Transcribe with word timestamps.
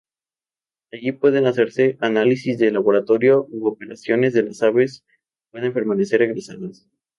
Allí 0.91 1.11
pueden 1.11 1.45
hacerse 1.45 1.95
análisis 2.01 2.57
de 2.57 2.71
laboratorio 2.71 3.45
u 3.51 3.67
operaciones 3.67 4.35
y 4.35 4.41
las 4.41 4.63
aves 4.63 5.05
pueden 5.51 5.73
permanecer 5.73 6.23
ingresadas. 6.23 6.89